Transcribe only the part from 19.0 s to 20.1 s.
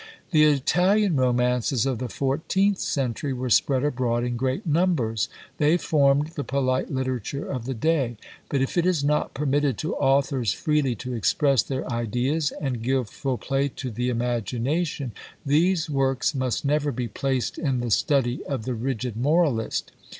moralist.